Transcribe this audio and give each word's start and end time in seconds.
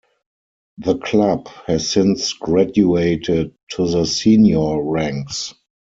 The 0.79 0.97
club 0.97 1.47
has 1.67 1.87
since 1.91 2.33
graduated 2.33 3.53
to 3.75 3.87
the 3.87 4.05
senior 4.05 4.81
ranks. 4.83 5.53